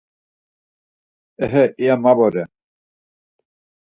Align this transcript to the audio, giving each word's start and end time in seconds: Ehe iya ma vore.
Ehe 1.45 1.63
iya 1.81 1.95
ma 2.03 2.11
vore. 2.17 2.43